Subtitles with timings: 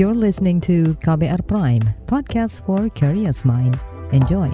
[0.00, 3.76] You're listening to KBR Prime, podcast for curious mind.
[4.16, 4.48] Enjoy.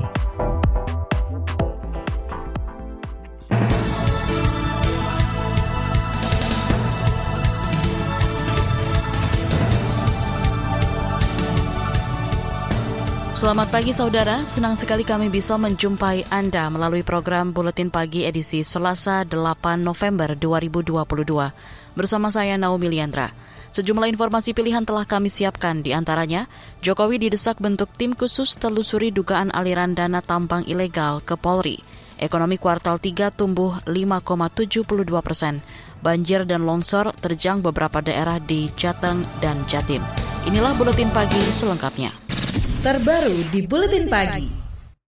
[13.39, 19.23] Selamat pagi saudara, senang sekali kami bisa menjumpai Anda melalui program Buletin Pagi edisi Selasa
[19.23, 21.07] 8 November 2022.
[21.95, 23.55] Bersama saya Naomi Liandra.
[23.77, 26.49] Sejumlah informasi pilihan telah kami siapkan, di antaranya
[26.81, 31.85] Jokowi didesak bentuk tim khusus telusuri dugaan aliran dana tambang ilegal ke Polri.
[32.17, 34.81] Ekonomi kuartal 3 tumbuh 5,72
[35.21, 35.61] persen.
[36.01, 40.01] Banjir dan longsor terjang beberapa daerah di Jateng dan Jatim.
[40.49, 42.17] Inilah Buletin Pagi selengkapnya.
[42.81, 44.56] Terbaru di Buletin Pagi.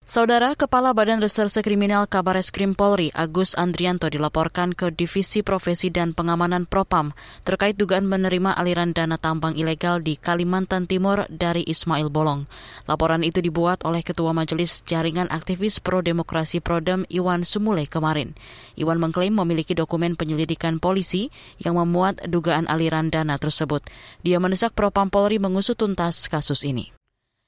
[0.08, 6.64] Saudara Kepala Badan Reserse Kriminal Kabareskrim Polri Agus Andrianto dilaporkan ke Divisi Profesi dan Pengamanan
[6.64, 7.12] Propam
[7.44, 12.48] terkait dugaan menerima aliran dana tambang ilegal di Kalimantan Timur dari Ismail Bolong.
[12.88, 18.32] Laporan itu dibuat oleh Ketua Majelis Jaringan Aktivis Pro Demokrasi Prodem Iwan Sumule kemarin.
[18.80, 23.84] Iwan mengklaim memiliki dokumen penyelidikan polisi yang memuat dugaan aliran dana tersebut.
[24.24, 26.97] Dia mendesak Propam Polri mengusut tuntas kasus ini.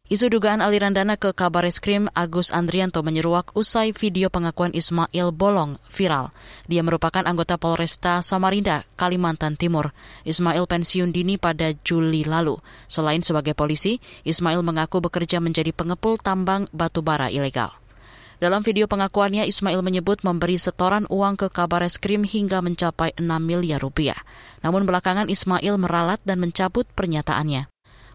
[0.10, 1.70] Isu dugaan aliran dana ke kabar
[2.18, 6.34] Agus Andrianto menyeruak usai video pengakuan Ismail Bolong viral.
[6.66, 9.94] Dia merupakan anggota Polresta Samarinda, Kalimantan Timur.
[10.26, 12.58] Ismail pensiun dini pada Juli lalu.
[12.90, 17.70] Selain sebagai polisi, Ismail mengaku bekerja menjadi pengepul tambang batu bara ilegal.
[18.42, 23.78] Dalam video pengakuannya, Ismail menyebut memberi setoran uang ke kabar eskrim hingga mencapai 6 miliar
[23.78, 24.18] rupiah.
[24.66, 27.70] Namun belakangan Ismail meralat dan mencabut pernyataannya.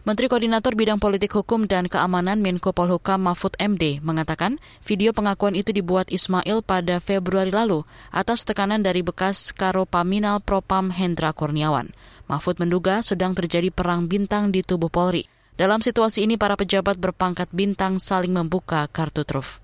[0.05, 5.73] Menteri Koordinator Bidang Politik Hukum dan Keamanan Menko Polhukam Mahfud MD mengatakan video pengakuan itu
[5.73, 7.81] dibuat Ismail pada Februari lalu
[8.13, 11.89] atas tekanan dari bekas Karo Paminal Propam Hendra Kurniawan.
[12.29, 15.25] Mahfud menduga sedang terjadi perang bintang di tubuh Polri.
[15.57, 19.57] Dalam situasi ini, para pejabat berpangkat bintang saling membuka kartu truf.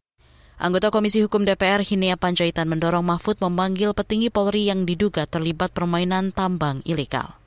[0.57, 6.33] Anggota Komisi Hukum DPR Hinea Panjaitan mendorong Mahfud memanggil petinggi Polri yang diduga terlibat permainan
[6.33, 7.40] tambang ilegal.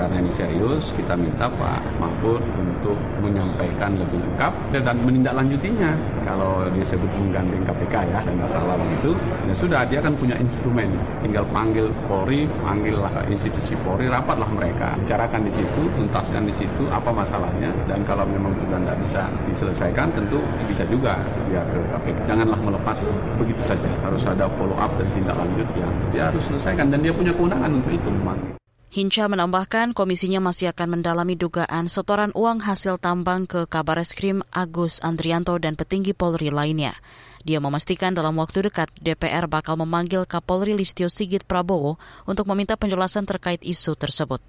[0.00, 5.92] Karena ini serius, kita minta Pak Mahfud untuk menyampaikan lebih lengkap dan menindaklanjutinya.
[6.24, 9.12] Kalau disebut menggandeng KPK ya, dan masalah begitu,
[9.44, 10.88] ya sudah dia kan punya instrumen.
[11.20, 14.96] Tinggal panggil Polri, panggillah institusi Polri, rapatlah mereka.
[15.04, 17.68] Bicarakan di situ, tuntaskan di situ apa masalahnya.
[17.84, 19.22] Dan kalau memang sudah tidak bisa
[19.52, 21.20] diselesaikan, tentu bisa juga
[21.52, 22.18] dia ke KPK.
[22.24, 22.98] Janganlah melepas
[23.36, 23.88] begitu saja.
[24.00, 26.88] Harus ada follow up dan tindak lanjut yang dia harus selesaikan.
[26.88, 28.59] Dan dia punya kewenangan untuk itu memang.
[28.90, 34.98] Hinca menambahkan komisinya masih akan mendalami dugaan setoran uang hasil tambang ke kabar eskrim Agus
[35.06, 36.98] Andrianto dan petinggi Polri lainnya.
[37.46, 43.30] Dia memastikan dalam waktu dekat DPR bakal memanggil Kapolri Listio Sigit Prabowo untuk meminta penjelasan
[43.30, 44.42] terkait isu tersebut.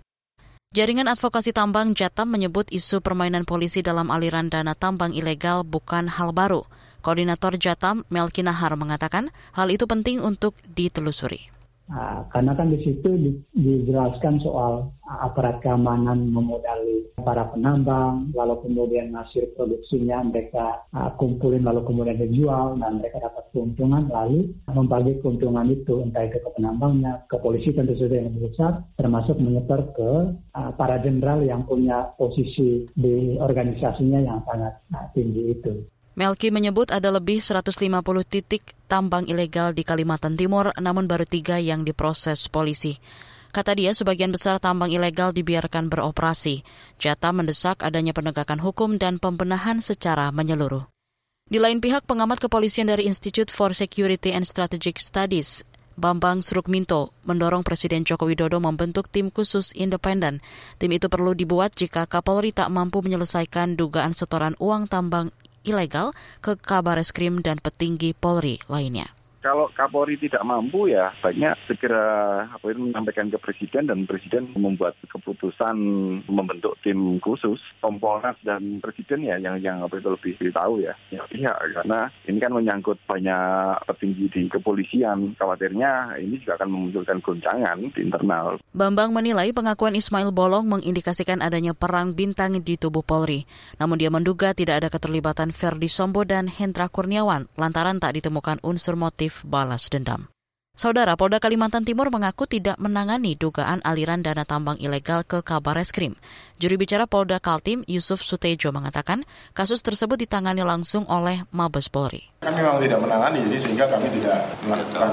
[0.74, 6.34] Jaringan Advokasi Tambang Jatam menyebut isu permainan polisi dalam aliran dana tambang ilegal bukan hal
[6.34, 6.66] baru.
[7.06, 11.61] Koordinator Jatam, Melki Nahar, mengatakan hal itu penting untuk ditelusuri.
[11.92, 19.12] Nah, karena kan di situ di, dijelaskan soal aparat keamanan memodali para penambang, lalu kemudian
[19.12, 25.68] hasil produksinya mereka uh, kumpulin lalu kemudian dijual dan mereka dapat keuntungan lalu membagi keuntungan
[25.68, 30.12] itu entah itu ke penambangnya, ke polisi tentu saja yang besar, termasuk menyebar ke
[30.56, 34.80] uh, para jenderal yang punya posisi di organisasinya yang sangat
[35.12, 35.84] tinggi itu.
[36.22, 37.82] Melki menyebut ada lebih 150
[38.30, 43.02] titik tambang ilegal di Kalimantan Timur, namun baru tiga yang diproses polisi.
[43.50, 46.62] Kata dia, sebagian besar tambang ilegal dibiarkan beroperasi.
[47.02, 50.86] Jata mendesak adanya penegakan hukum dan pembenahan secara menyeluruh.
[51.50, 55.66] Di lain pihak, pengamat kepolisian dari Institute for Security and Strategic Studies,
[55.98, 60.38] Bambang Surukminto, mendorong Presiden Joko Widodo membentuk tim khusus independen.
[60.78, 66.58] Tim itu perlu dibuat jika Kapolri tak mampu menyelesaikan dugaan setoran uang tambang ilegal ke
[66.58, 69.10] kabar eskrim dan petinggi Polri lainnya
[69.42, 74.94] kalau Kapolri tidak mampu ya baiknya segera apa itu menyampaikan ke Presiden dan Presiden membuat
[75.10, 75.76] keputusan
[76.30, 81.26] membentuk tim khusus Kompolnas dan Presiden ya yang yang apa itu lebih tahu ya ya
[81.26, 87.78] pihak karena ini kan menyangkut banyak petinggi di kepolisian khawatirnya ini juga akan memunculkan goncangan
[87.98, 88.62] di internal.
[88.72, 93.50] Bambang menilai pengakuan Ismail Bolong mengindikasikan adanya perang bintang di tubuh Polri.
[93.82, 98.94] Namun dia menduga tidak ada keterlibatan Ferdi Sambo dan Hendra Kurniawan lantaran tak ditemukan unsur
[98.94, 100.28] motif balas dendam.
[100.72, 106.16] Saudara Polda Kalimantan Timur mengaku tidak menangani dugaan aliran dana tambang ilegal ke kabar eskrim.
[106.62, 109.26] Juru bicara Polda Kaltim Yusuf Sutejo mengatakan
[109.58, 112.30] kasus tersebut ditangani langsung oleh Mabes Polri.
[112.46, 115.10] Kami memang tidak menangani, jadi sehingga kami tidak melakukan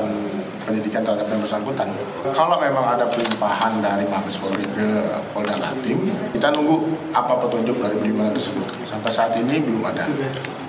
[0.69, 1.89] penyidikan terhadap yang bersangkutan.
[2.37, 5.97] Kalau memang ada pelimpahan dari Mabes Polri ke Polda Kaltim,
[6.37, 6.85] kita nunggu
[7.17, 8.69] apa petunjuk dari pelimpahan tersebut.
[8.85, 10.05] Sampai saat ini belum ada.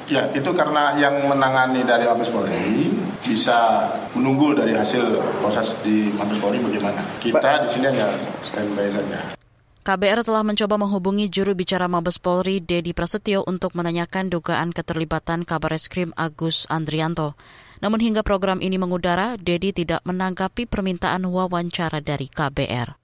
[0.08, 2.88] Ya, itu karena yang menangani dari Mabes Polri
[3.20, 3.84] bisa
[4.16, 5.04] menunggu dari hasil
[5.44, 7.04] proses di Mabes Polri bagaimana.
[7.20, 8.08] Kita di sini hanya
[8.48, 9.39] standby saja.
[9.80, 15.72] KBR telah mencoba menghubungi juru bicara Mabes Polri Dedi Prasetyo untuk menanyakan dugaan keterlibatan kabar
[15.72, 17.40] eskrim Agus Andrianto.
[17.80, 23.00] Namun hingga program ini mengudara, Dedi tidak menanggapi permintaan wawancara dari KBR.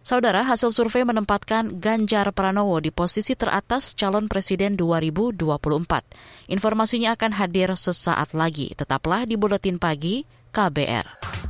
[0.00, 5.42] Saudara, hasil survei menempatkan Ganjar Pranowo di posisi teratas calon presiden 2024.
[6.48, 8.72] Informasinya akan hadir sesaat lagi.
[8.72, 11.49] Tetaplah di Buletin Pagi KBR.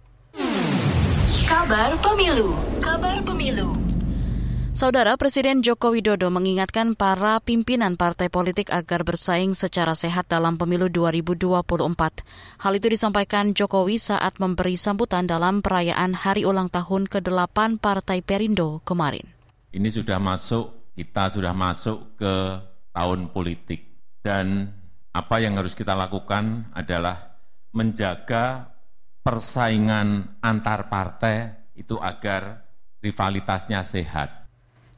[1.71, 2.51] Kabar Pemilu.
[2.83, 3.71] Kabar Pemilu.
[4.75, 10.91] Saudara Presiden Joko Widodo mengingatkan para pimpinan partai politik agar bersaing secara sehat dalam pemilu
[10.91, 12.27] 2024.
[12.59, 18.83] Hal itu disampaikan Jokowi saat memberi sambutan dalam perayaan hari ulang tahun ke-8 Partai Perindo
[18.83, 19.23] kemarin.
[19.71, 22.35] Ini sudah masuk, kita sudah masuk ke
[22.91, 24.75] tahun politik dan
[25.15, 27.39] apa yang harus kita lakukan adalah
[27.71, 28.75] menjaga
[29.23, 32.69] persaingan antar partai itu agar
[33.01, 34.41] rivalitasnya sehat.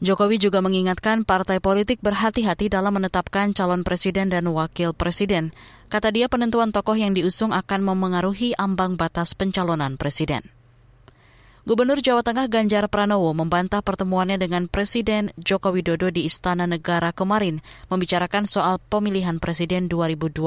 [0.03, 5.55] Jokowi juga mengingatkan partai politik berhati-hati dalam menetapkan calon presiden dan wakil presiden.
[5.87, 10.43] Kata dia penentuan tokoh yang diusung akan memengaruhi ambang batas pencalonan presiden.
[11.63, 17.63] Gubernur Jawa Tengah Ganjar Pranowo membantah pertemuannya dengan Presiden Joko Widodo di Istana Negara kemarin
[17.87, 20.43] membicarakan soal pemilihan Presiden 2024.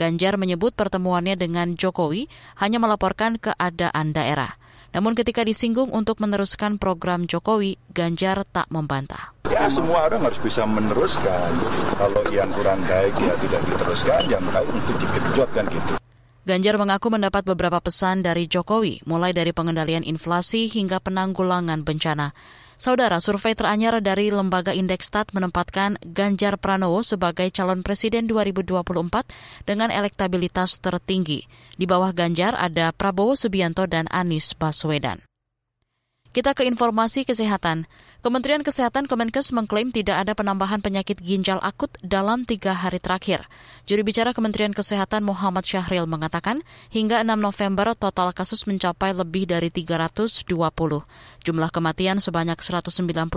[0.00, 4.56] Ganjar menyebut pertemuannya dengan Jokowi hanya melaporkan keadaan daerah.
[4.96, 9.36] Namun ketika disinggung untuk meneruskan program Jokowi, Ganjar tak membantah.
[9.52, 11.52] Ya semua orang harus bisa meneruskan.
[12.00, 16.00] Kalau yang kurang baik ya tidak diteruskan, yang baik untuk dikejut kan gitu.
[16.48, 22.32] Ganjar mengaku mendapat beberapa pesan dari Jokowi, mulai dari pengendalian inflasi hingga penanggulangan bencana.
[22.76, 30.76] Saudara, survei teranyar dari Lembaga Indekstat menempatkan Ganjar Pranowo sebagai calon presiden 2024 dengan elektabilitas
[30.84, 31.48] tertinggi.
[31.72, 35.24] Di bawah Ganjar ada Prabowo Subianto dan Anies Baswedan.
[36.36, 37.88] Kita ke informasi kesehatan.
[38.26, 43.46] Kementerian Kesehatan Kemenkes mengklaim tidak ada penambahan penyakit ginjal akut dalam tiga hari terakhir.
[43.86, 49.70] Juru bicara Kementerian Kesehatan Muhammad Syahril mengatakan, hingga 6 November total kasus mencapai lebih dari
[49.70, 50.42] 320.
[51.46, 53.30] Jumlah kematian sebanyak 195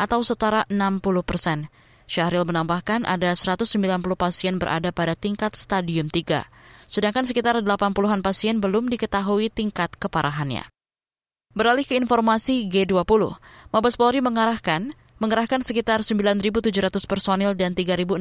[0.00, 1.68] atau setara 60 persen.
[2.08, 3.68] Syahril menambahkan ada 190
[4.16, 6.48] pasien berada pada tingkat stadium 3,
[6.88, 10.64] sedangkan sekitar 80-an pasien belum diketahui tingkat keparahannya.
[11.56, 13.32] Beralih ke informasi G20,
[13.72, 16.68] Mabes Polri mengarahkan mengerahkan sekitar 9.700
[17.08, 18.20] personil dan 3.600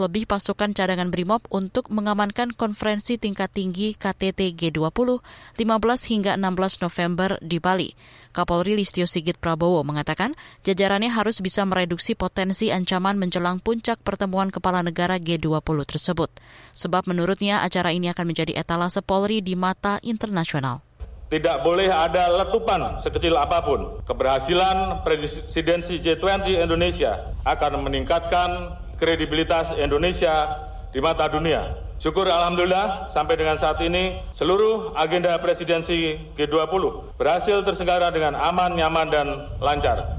[0.00, 5.20] lebih pasukan cadangan BRIMOB untuk mengamankan konferensi tingkat tinggi KTT G20
[5.60, 5.60] 15
[6.08, 7.92] hingga 16 November di Bali.
[8.32, 10.32] Kapolri Listio Sigit Prabowo mengatakan
[10.64, 16.32] jajarannya harus bisa mereduksi potensi ancaman menjelang puncak pertemuan kepala negara G20 tersebut.
[16.72, 20.89] Sebab menurutnya acara ini akan menjadi etalase Polri di mata internasional.
[21.30, 24.02] Tidak boleh ada letupan sekecil apa pun.
[24.02, 30.58] Keberhasilan presidensi G20 Indonesia akan meningkatkan kredibilitas Indonesia
[30.90, 31.86] di mata dunia.
[32.02, 39.06] Syukur Alhamdulillah sampai dengan saat ini seluruh agenda presidensi G20 berhasil terselenggara dengan aman, nyaman,
[39.06, 39.26] dan
[39.62, 40.18] lancar.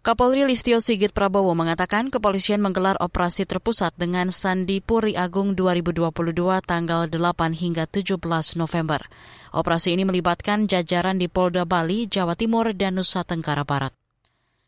[0.00, 6.08] Kapolri Listio Sigit Prabowo mengatakan kepolisian menggelar operasi terpusat dengan Sandi Puri Agung 2022
[6.64, 8.16] tanggal 8 hingga 17
[8.56, 9.04] November.
[9.52, 13.92] Operasi ini melibatkan jajaran di Polda Bali, Jawa Timur, dan Nusa Tenggara Barat.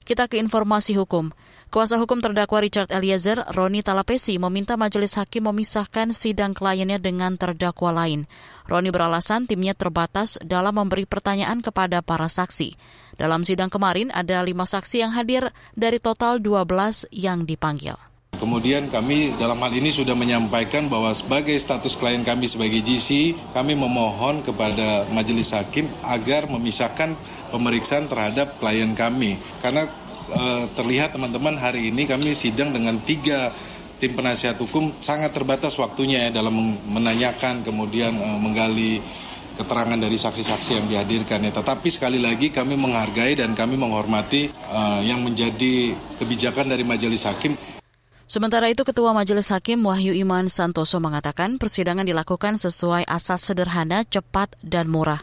[0.01, 1.31] Kita ke informasi hukum.
[1.71, 7.95] Kuasa hukum terdakwa Richard Eliezer, Roni Talapesi, meminta majelis hakim memisahkan sidang kliennya dengan terdakwa
[7.95, 8.27] lain.
[8.67, 12.75] Roni beralasan timnya terbatas dalam memberi pertanyaan kepada para saksi.
[13.21, 17.95] Dalam sidang kemarin ada lima saksi yang hadir dari total 12 yang dipanggil.
[18.41, 23.77] Kemudian kami dalam hal ini sudah menyampaikan bahwa sebagai status klien kami sebagai GC, kami
[23.77, 27.13] memohon kepada majelis hakim agar memisahkan
[27.53, 29.37] pemeriksaan terhadap klien kami.
[29.61, 29.85] Karena
[30.33, 33.53] e, terlihat teman-teman hari ini kami sidang dengan tiga
[34.01, 36.57] tim penasihat hukum sangat terbatas waktunya ya dalam
[36.89, 38.93] menanyakan kemudian e, menggali
[39.61, 41.53] keterangan dari saksi-saksi yang dihadirkan ya.
[41.53, 47.53] Tetapi sekali lagi kami menghargai dan kami menghormati uh, yang menjadi kebijakan dari majelis hakim.
[48.31, 54.55] Sementara itu, Ketua Majelis Hakim Wahyu Iman Santoso mengatakan persidangan dilakukan sesuai asas sederhana, cepat,
[54.63, 55.19] dan murah.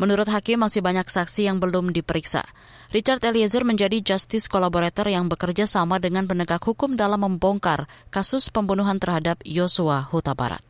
[0.00, 2.48] Menurut Hakim, masih banyak saksi yang belum diperiksa.
[2.96, 8.96] Richard Eliezer menjadi justice collaborator yang bekerja sama dengan penegak hukum dalam membongkar kasus pembunuhan
[8.96, 10.64] terhadap Yosua Huta Barat.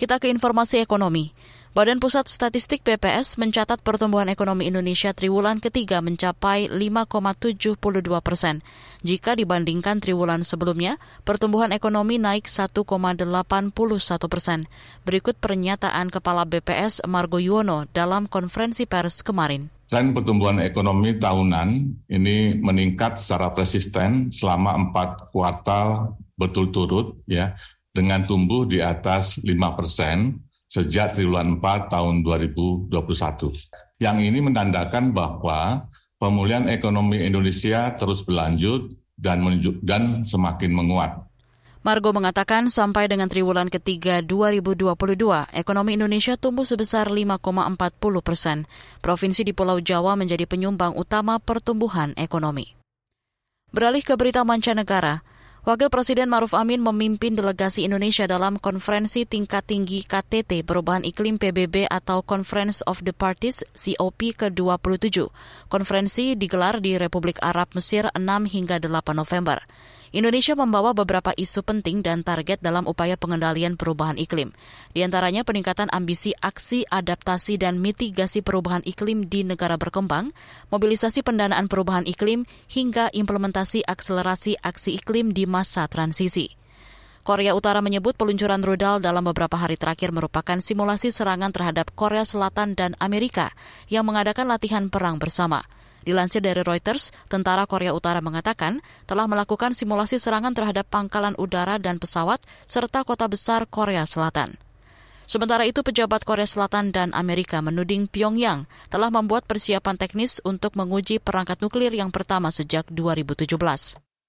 [0.00, 1.36] Kita ke informasi ekonomi.
[1.74, 7.74] Badan Pusat Statistik BPS mencatat pertumbuhan ekonomi Indonesia triwulan ketiga mencapai 5,72
[8.22, 8.62] persen.
[9.02, 13.74] Jika dibandingkan triwulan sebelumnya, pertumbuhan ekonomi naik 1,81
[14.30, 14.70] persen.
[15.02, 19.66] Berikut pernyataan Kepala BPS Margo Yuwono dalam konferensi pers kemarin.
[19.90, 21.68] Tren pertumbuhan ekonomi tahunan
[22.06, 27.58] ini meningkat secara persisten selama empat kuartal berturut-turut ya
[27.90, 30.43] dengan tumbuh di atas 5 persen
[30.74, 32.90] sejak triwulan 4 tahun 2021.
[34.02, 35.86] Yang ini menandakan bahwa
[36.18, 41.30] pemulihan ekonomi Indonesia terus berlanjut dan menunjuk dan semakin menguat.
[41.84, 44.96] Margo mengatakan sampai dengan triwulan ketiga 2022,
[45.52, 48.64] ekonomi Indonesia tumbuh sebesar 5,40 persen.
[49.04, 52.72] Provinsi di Pulau Jawa menjadi penyumbang utama pertumbuhan ekonomi.
[53.68, 55.20] Beralih ke berita mancanegara,
[55.64, 61.88] Wakil Presiden Maruf Amin memimpin delegasi Indonesia dalam konferensi tingkat tinggi KTT Perubahan Iklim PBB
[61.88, 65.24] atau Conference of the Parties COP ke-27.
[65.72, 69.64] Konferensi digelar di Republik Arab Mesir 6 hingga 8 November.
[70.14, 74.54] Indonesia membawa beberapa isu penting dan target dalam upaya pengendalian perubahan iklim.
[74.94, 80.30] Di antaranya peningkatan ambisi aksi adaptasi dan mitigasi perubahan iklim di negara berkembang,
[80.70, 86.54] mobilisasi pendanaan perubahan iklim, hingga implementasi akselerasi aksi iklim di masa transisi.
[87.26, 92.78] Korea Utara menyebut peluncuran rudal dalam beberapa hari terakhir merupakan simulasi serangan terhadap Korea Selatan
[92.78, 93.50] dan Amerika
[93.90, 95.66] yang mengadakan latihan perang bersama.
[96.04, 101.96] Dilansir dari Reuters, tentara Korea Utara mengatakan telah melakukan simulasi serangan terhadap pangkalan udara dan
[101.96, 104.60] pesawat serta kota besar Korea Selatan.
[105.24, 111.16] Sementara itu, pejabat Korea Selatan dan Amerika menuding Pyongyang telah membuat persiapan teknis untuk menguji
[111.24, 113.56] perangkat nuklir yang pertama sejak 2017.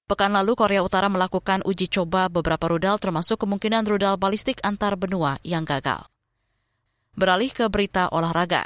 [0.08, 5.36] Pekan lalu, Korea Utara melakukan uji coba beberapa rudal termasuk kemungkinan rudal balistik antar benua
[5.44, 6.08] yang gagal.
[7.20, 8.63] Beralih ke berita olahraga.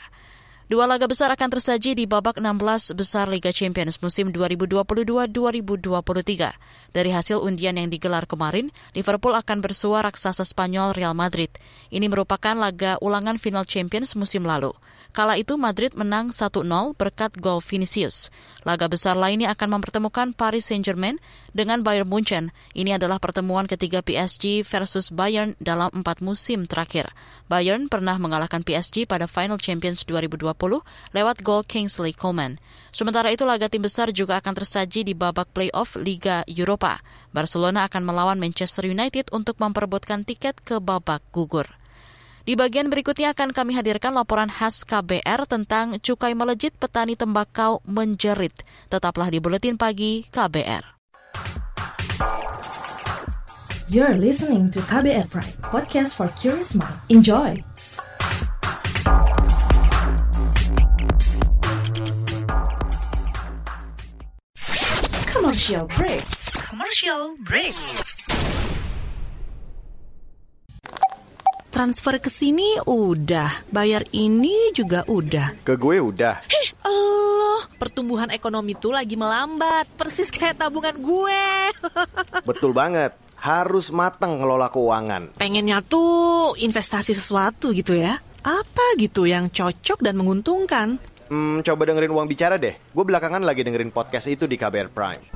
[0.69, 5.33] Dua laga besar akan tersaji di babak 16 besar Liga Champions musim 2022-2023.
[6.93, 11.49] Dari hasil undian yang digelar kemarin, Liverpool akan bersua raksasa Spanyol Real Madrid.
[11.89, 14.69] Ini merupakan laga ulangan final Champions musim lalu.
[15.09, 16.61] Kala itu Madrid menang 1-0
[16.93, 18.29] berkat gol Vinicius.
[18.61, 21.17] Laga besar lainnya akan mempertemukan Paris Saint-Germain
[21.49, 22.53] dengan Bayern Munchen.
[22.77, 27.09] Ini adalah pertemuan ketiga PSG versus Bayern dalam empat musim terakhir.
[27.49, 30.58] Bayern pernah mengalahkan PSG pada Final Champions 2020
[31.15, 32.59] lewat gol Kingsley Coman.
[32.91, 36.99] Sementara itu laga tim besar juga akan tersaji di babak playoff Liga Eropa.
[37.31, 41.69] Barcelona akan melawan Manchester United untuk memperebutkan tiket ke babak gugur.
[42.43, 48.65] Di bagian berikutnya akan kami hadirkan laporan khas KBR tentang cukai melejit petani tembakau menjerit.
[48.89, 50.97] Tetaplah di Buletin Pagi KBR.
[53.89, 56.97] You're listening to KBR Pride, podcast for curious mind.
[57.09, 57.68] Enjoy!
[65.59, 66.23] Commercial break.
[66.71, 67.75] Commercial break.
[71.67, 75.59] transfer ke sini udah, bayar ini juga udah.
[75.67, 76.39] Ke gue udah.
[76.47, 81.43] Hih, Allah, pertumbuhan ekonomi tuh lagi melambat, persis kayak tabungan gue.
[82.47, 83.19] Betul banget.
[83.35, 85.35] Harus matang ngelola keuangan.
[85.35, 88.15] Pengennya tuh investasi sesuatu gitu ya.
[88.47, 91.03] Apa gitu yang cocok dan menguntungkan?
[91.29, 92.73] Hmm, coba dengerin uang bicara deh.
[92.73, 95.29] Gue belakangan lagi dengerin podcast itu di KBR Prime.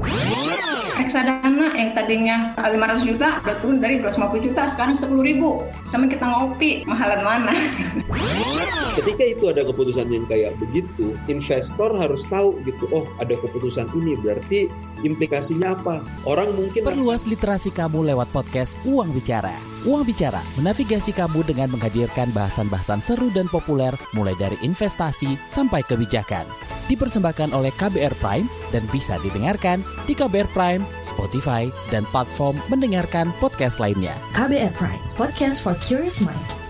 [0.97, 5.61] Reksadana yang tadinya 500 juta udah turun dari 250 juta sekarang 10 ribu.
[5.85, 7.53] Sama kita ngopi mahalan mana
[8.93, 14.13] Ketika itu ada keputusan yang kayak begitu, investor harus tahu gitu, oh ada keputusan ini
[14.21, 14.69] berarti
[15.01, 16.05] implikasinya apa?
[16.29, 19.57] Orang mungkin Perluas literasi kamu lewat podcast Uang Bicara.
[19.89, 26.45] Uang Bicara menavigasi kamu dengan menghadirkan bahasan-bahasan seru dan populer mulai dari investasi sampai kebijakan.
[26.85, 33.81] Dipersembahkan oleh KBR Prime dan bisa didengarkan di KBR Prime, Spotify, dan platform mendengarkan podcast
[33.81, 34.13] lainnya.
[34.37, 36.62] KBR Prime, podcast for curious mind.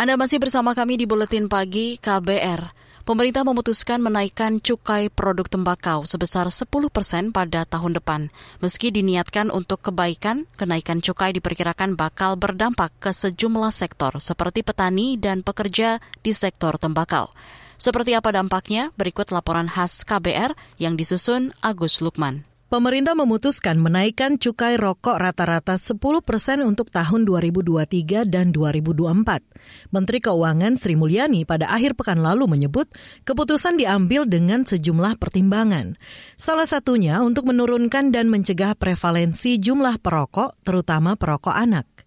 [0.00, 2.72] Anda masih bersama kami di Buletin Pagi KBR.
[3.04, 8.32] Pemerintah memutuskan menaikkan cukai produk tembakau sebesar 10 persen pada tahun depan.
[8.64, 15.44] Meski diniatkan untuk kebaikan, kenaikan cukai diperkirakan bakal berdampak ke sejumlah sektor seperti petani dan
[15.44, 17.28] pekerja di sektor tembakau.
[17.76, 18.96] Seperti apa dampaknya?
[18.96, 22.49] Berikut laporan khas KBR yang disusun Agus Lukman.
[22.70, 29.90] Pemerintah memutuskan menaikkan cukai rokok rata-rata 10 persen untuk tahun 2023 dan 2024.
[29.90, 32.86] Menteri Keuangan Sri Mulyani pada akhir pekan lalu menyebut
[33.26, 35.98] keputusan diambil dengan sejumlah pertimbangan.
[36.38, 41.99] Salah satunya untuk menurunkan dan mencegah prevalensi jumlah perokok, terutama perokok anak.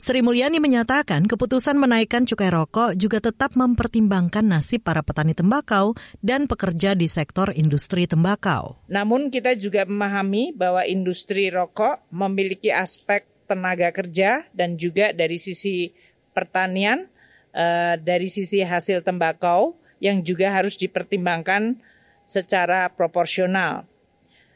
[0.00, 5.92] Sri Mulyani menyatakan keputusan menaikkan cukai rokok juga tetap mempertimbangkan nasib para petani tembakau
[6.24, 8.80] dan pekerja di sektor industri tembakau.
[8.88, 15.92] Namun kita juga memahami bahwa industri rokok memiliki aspek tenaga kerja dan juga dari sisi
[16.32, 17.04] pertanian,
[17.52, 21.76] eh, dari sisi hasil tembakau yang juga harus dipertimbangkan
[22.24, 23.84] secara proporsional.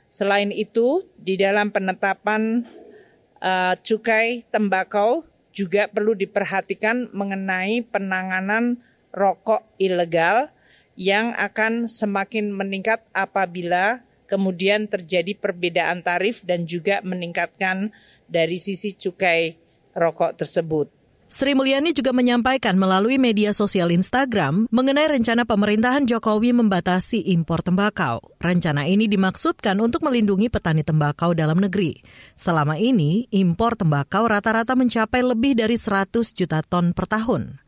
[0.08, 2.64] Selain itu, di dalam penetapan
[3.44, 8.82] uh, cukai tembakau juga perlu diperhatikan mengenai penanganan
[9.14, 10.50] rokok ilegal
[10.98, 17.94] yang akan semakin meningkat apabila kemudian terjadi perbedaan tarif dan juga meningkatkan
[18.26, 19.54] dari sisi cukai
[19.94, 20.90] rokok tersebut.
[21.34, 28.22] Sri Mulyani juga menyampaikan melalui media sosial Instagram mengenai rencana pemerintahan Jokowi membatasi impor tembakau.
[28.38, 31.98] Rencana ini dimaksudkan untuk melindungi petani tembakau dalam negeri.
[32.38, 37.63] Selama ini, impor tembakau rata-rata mencapai lebih dari 100 juta ton per tahun.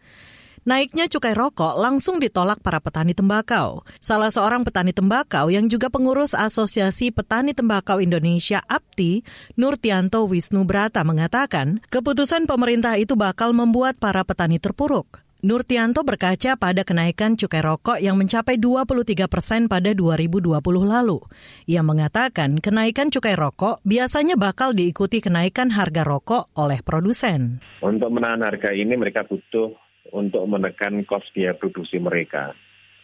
[0.66, 3.86] Naiknya cukai rokok langsung ditolak para petani tembakau.
[4.02, 9.22] Salah seorang petani tembakau yang juga pengurus Asosiasi Petani Tembakau Indonesia APTI,
[9.54, 15.22] Nurtianto Wisnu Brata mengatakan, keputusan pemerintah itu bakal membuat para petani terpuruk.
[15.46, 20.50] Nurtianto berkaca pada kenaikan cukai rokok yang mencapai 23 persen pada 2020
[20.82, 21.22] lalu.
[21.70, 27.62] Ia mengatakan kenaikan cukai rokok biasanya bakal diikuti kenaikan harga rokok oleh produsen.
[27.78, 32.54] Untuk menahan harga ini mereka butuh untuk menekan kos biaya produksi mereka.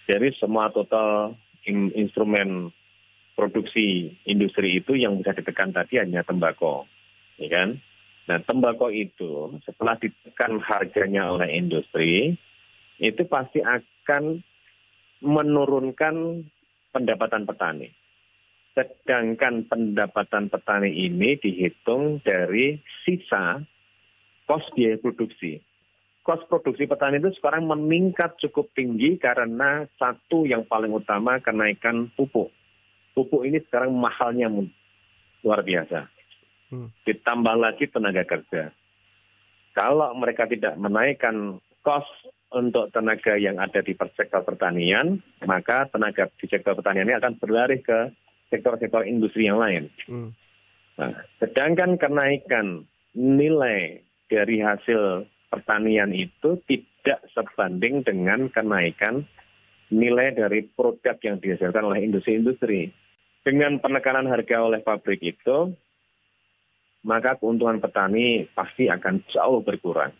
[0.07, 2.75] Jadi semua total in, instrumen
[3.39, 6.85] produksi industri itu yang bisa ditekan tadi hanya tembakau,
[7.39, 7.81] ya kan?
[8.29, 12.39] Nah, tembakau itu setelah ditekan harganya oleh industri,
[13.03, 14.43] itu pasti akan
[15.23, 16.47] menurunkan
[16.95, 17.89] pendapatan petani.
[18.73, 23.61] Sedangkan pendapatan petani ini dihitung dari sisa
[24.47, 25.61] kos biaya produksi
[26.23, 32.55] kos produksi petani itu sekarang meningkat cukup tinggi karena satu yang paling utama kenaikan pupuk.
[33.13, 34.49] Pupuk ini sekarang mahalnya
[35.43, 36.07] luar biasa.
[36.71, 36.89] Hmm.
[37.05, 38.73] Ditambah lagi tenaga kerja.
[39.75, 42.07] Kalau mereka tidak menaikkan kos
[42.55, 47.83] untuk tenaga yang ada di sektor pertanian, maka tenaga di sektor pertanian ini akan berlari
[47.83, 48.13] ke
[48.53, 49.89] sektor-sektor industri yang lain.
[50.07, 50.31] Hmm.
[51.01, 52.85] Nah, sedangkan kenaikan
[53.17, 59.29] nilai dari hasil pertanian itu tidak sebanding dengan kenaikan
[59.93, 62.89] nilai dari produk yang dihasilkan oleh industri-industri.
[63.45, 65.77] Dengan penekanan harga oleh pabrik itu,
[67.05, 70.15] maka keuntungan petani pasti akan jauh berkurang.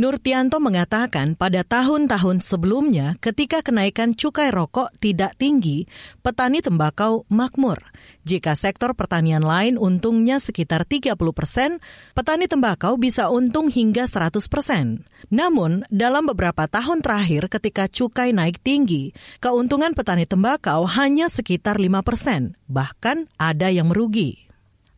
[0.00, 5.84] Nurtianto mengatakan pada tahun-tahun sebelumnya ketika kenaikan cukai rokok tidak tinggi,
[6.24, 7.84] petani tembakau makmur.
[8.24, 11.84] Jika sektor pertanian lain untungnya sekitar 30 persen,
[12.16, 15.04] petani tembakau bisa untung hingga 100 persen.
[15.28, 22.00] Namun, dalam beberapa tahun terakhir ketika cukai naik tinggi, keuntungan petani tembakau hanya sekitar 5
[22.00, 24.49] persen, bahkan ada yang merugi.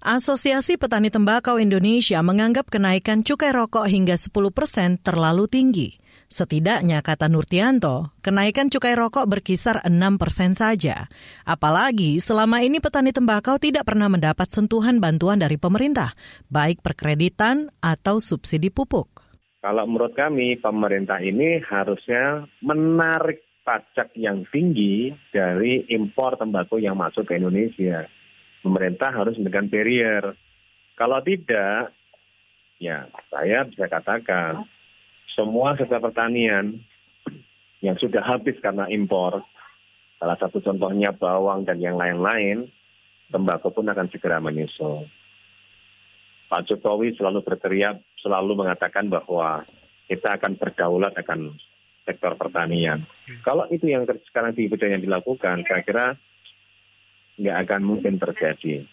[0.02, 5.94] Asosiasi Petani Tembakau Indonesia menganggap kenaikan cukai rokok hingga 10 persen terlalu tinggi.
[6.26, 11.06] Setidaknya, kata Nurtianto, kenaikan cukai rokok berkisar 6 persen saja.
[11.46, 16.18] Apalagi selama ini petani tembakau tidak pernah mendapat sentuhan bantuan dari pemerintah,
[16.50, 19.22] baik perkreditan atau subsidi pupuk.
[19.62, 27.22] Kalau menurut kami, pemerintah ini harusnya menarik pajak yang tinggi dari impor tembakau yang masuk
[27.30, 28.10] ke Indonesia.
[28.62, 30.38] Pemerintah harus memberikan barrier.
[30.94, 31.90] Kalau tidak,
[32.78, 34.62] ya saya bisa katakan
[35.34, 36.78] semua sektor pertanian
[37.82, 39.42] yang sudah habis karena impor,
[40.22, 42.70] salah satu contohnya bawang dan yang lain-lain,
[43.34, 45.10] tembakau pun akan segera menyusul.
[46.46, 49.66] Pak Jokowi selalu berteriak, selalu mengatakan bahwa
[50.06, 51.56] kita akan berdaulat akan
[52.04, 53.08] sektor pertanian.
[53.40, 56.06] Kalau itu yang sekarang di yang dilakukan, saya kira
[57.42, 58.86] nggak akan mungkin terjadi.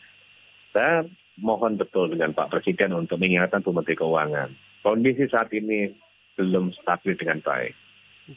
[0.74, 1.06] Saya
[1.38, 4.50] mohon betul dengan Pak Presiden untuk mengingatkan Bu Menteri Keuangan.
[4.82, 5.94] Kondisi saat ini
[6.36, 7.74] belum stabil dengan baik.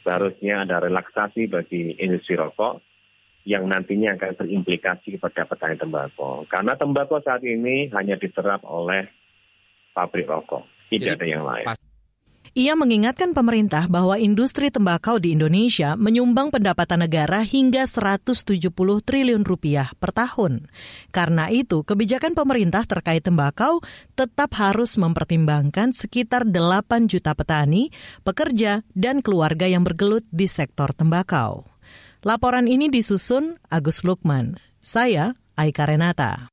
[0.01, 2.81] Seharusnya ada relaksasi bagi industri rokok
[3.43, 6.47] yang nantinya akan berimplikasi kepada petani tembakau.
[6.47, 9.05] Karena tembakau saat ini hanya diserap oleh
[9.93, 11.65] pabrik rokok, tidak Jadi, ada yang lain.
[12.53, 18.69] Ia mengingatkan pemerintah bahwa industri tembakau di Indonesia menyumbang pendapatan negara hingga 170
[19.01, 20.69] triliun rupiah per tahun.
[21.09, 23.81] Karena itu, kebijakan pemerintah terkait tembakau
[24.13, 27.89] tetap harus mempertimbangkan sekitar 8 juta petani,
[28.21, 31.65] pekerja, dan keluarga yang bergelut di sektor tembakau.
[32.21, 34.61] Laporan ini disusun Agus Lukman.
[34.77, 36.52] Saya Aika Renata.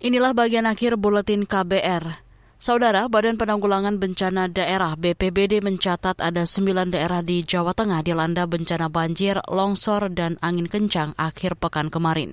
[0.00, 2.24] Inilah bagian akhir buletin KBR.
[2.56, 8.88] Saudara, Badan Penanggulangan Bencana Daerah BPBD mencatat ada sembilan daerah di Jawa Tengah dilanda bencana
[8.88, 12.32] banjir, longsor, dan angin kencang akhir pekan kemarin.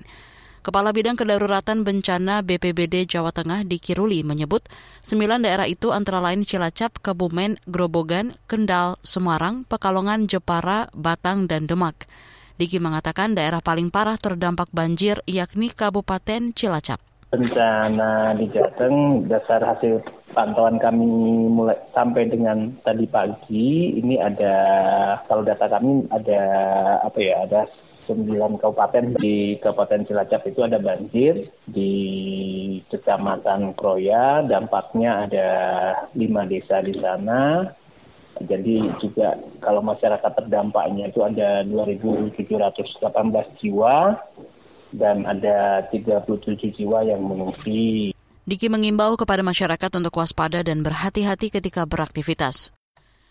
[0.64, 4.64] Kepala Bidang Kedaruratan Bencana BPBD Jawa Tengah di Kiruli menyebut,
[5.04, 12.08] sembilan daerah itu antara lain Cilacap, Kebumen, Grobogan, Kendal, Semarang, Pekalongan, Jepara, Batang, dan Demak.
[12.56, 20.00] Diki mengatakan daerah paling parah terdampak banjir yakni Kabupaten Cilacap bencana di Jateng dasar hasil
[20.32, 21.04] pantauan kami
[21.52, 24.56] mulai sampai dengan tadi pagi ini ada
[25.28, 26.42] kalau data kami ada
[27.04, 27.68] apa ya ada
[28.08, 31.92] sembilan kabupaten di Kabupaten Cilacap itu ada banjir di
[32.88, 35.48] Kecamatan Kroya dampaknya ada
[36.16, 37.68] lima desa di sana.
[38.38, 44.16] Jadi juga kalau masyarakat terdampaknya itu ada 2.718 jiwa
[44.92, 48.12] dan ada 37 jiwa yang mengungsi.
[48.48, 52.72] Diki mengimbau kepada masyarakat untuk waspada dan berhati-hati ketika beraktivitas.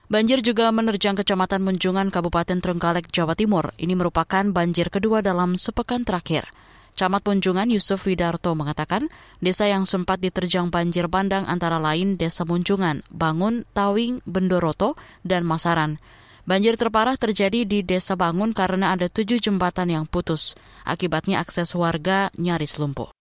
[0.08, 3.76] Banjir juga menerjang Kecamatan Munjungan, Kabupaten Trenggalek, Jawa Timur.
[3.76, 6.48] Ini merupakan banjir kedua dalam sepekan terakhir.
[6.98, 9.06] Camat Munjungan Yusuf Widarto mengatakan,
[9.38, 16.02] desa yang sempat diterjang banjir bandang antara lain Desa Munjungan, Bangun, Tawing, Bendoroto, dan Masaran.
[16.48, 20.56] Banjir terparah terjadi di Desa Bangun karena ada tujuh jembatan yang putus.
[20.88, 23.12] Akibatnya akses warga nyaris lumpuh.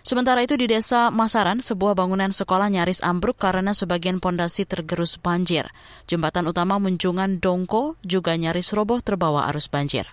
[0.00, 5.68] Sementara itu di Desa Masaran, sebuah bangunan sekolah nyaris ambruk karena sebagian pondasi tergerus banjir.
[6.08, 10.08] Jembatan utama Munjungan Dongko juga nyaris roboh terbawa arus banjir.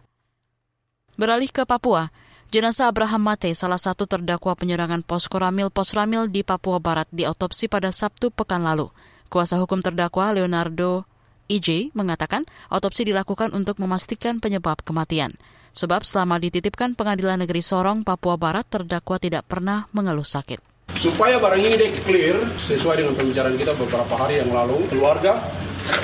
[1.15, 2.11] Beralih ke Papua,
[2.51, 7.93] jenazah Abraham Mate, salah satu terdakwa penyerangan pos Koramil Posramil di Papua Barat, diotopsi pada
[7.93, 8.91] Sabtu pekan lalu.
[9.31, 11.05] Kuasa hukum terdakwa Leonardo
[11.51, 15.35] IJ mengatakan otopsi dilakukan untuk memastikan penyebab kematian.
[15.73, 20.61] Sebab selama dititipkan Pengadilan Negeri Sorong, Papua Barat, terdakwa tidak pernah mengeluh sakit.
[20.93, 25.49] Supaya barang ini clear sesuai dengan pembicaraan kita beberapa hari yang lalu, keluarga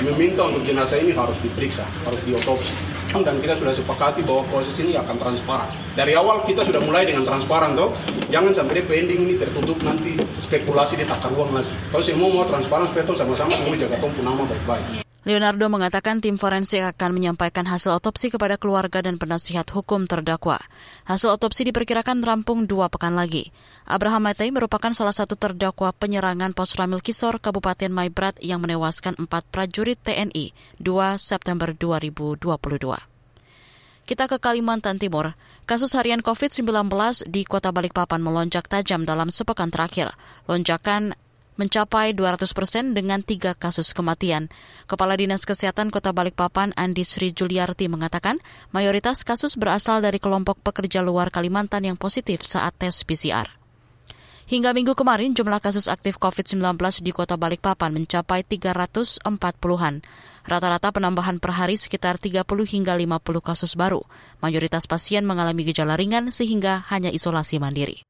[0.02, 2.74] meminta untuk jenazah ini harus diperiksa, harus diotopsi.
[3.10, 5.70] Dan kita sudah sepakati bahwa proses ini akan transparan.
[5.94, 7.94] Dari awal kita sudah mulai dengan transparan toh.
[8.30, 11.70] Jangan sampai pending ini tertutup nanti spekulasi di takar uang lagi.
[11.94, 15.09] Kalau semua mau transparan, supaya sama-sama semua jaga tumpu nama baik-baik.
[15.20, 20.56] Leonardo mengatakan tim forensik akan menyampaikan hasil otopsi kepada keluarga dan penasihat hukum terdakwa.
[21.04, 23.52] Hasil otopsi diperkirakan rampung dua pekan lagi.
[23.84, 29.44] Abraham Matei merupakan salah satu terdakwa penyerangan pos Ramil Kisor, Kabupaten Maibrat yang menewaskan empat
[29.52, 30.88] prajurit TNI 2
[31.20, 32.40] September 2022.
[34.08, 35.36] Kita ke Kalimantan Timur.
[35.68, 36.64] Kasus harian COVID-19
[37.28, 40.16] di Kota Balikpapan melonjak tajam dalam sepekan terakhir.
[40.48, 41.12] Lonjakan
[41.60, 44.48] mencapai 200 persen dengan tiga kasus kematian.
[44.88, 48.40] Kepala Dinas Kesehatan Kota Balikpapan Andi Sri Juliarti mengatakan
[48.72, 53.60] mayoritas kasus berasal dari kelompok pekerja luar Kalimantan yang positif saat tes PCR.
[54.50, 56.74] Hingga minggu kemarin, jumlah kasus aktif COVID-19
[57.06, 60.02] di kota Balikpapan mencapai 340-an.
[60.42, 64.02] Rata-rata penambahan per hari sekitar 30 hingga 50 kasus baru.
[64.42, 68.09] Mayoritas pasien mengalami gejala ringan sehingga hanya isolasi mandiri.